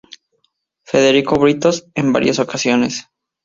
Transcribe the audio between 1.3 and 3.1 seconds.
Britos en varias ocasiones.